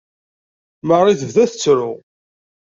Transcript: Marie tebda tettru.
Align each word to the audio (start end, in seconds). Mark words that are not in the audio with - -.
Marie 0.87 1.19
tebda 1.19 1.45
tettru. 1.51 1.91